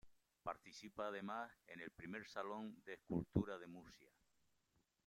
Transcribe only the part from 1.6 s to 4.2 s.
en el Primer Salón de Escultura de Murcia.